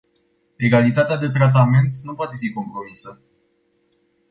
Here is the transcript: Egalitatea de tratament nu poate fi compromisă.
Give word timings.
Egalitatea 0.57 1.17
de 1.17 1.29
tratament 1.29 1.95
nu 2.03 2.15
poate 2.15 2.35
fi 2.39 2.51
compromisă. 2.51 3.21